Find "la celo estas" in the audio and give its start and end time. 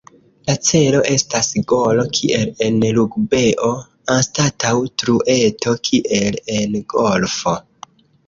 0.49-1.49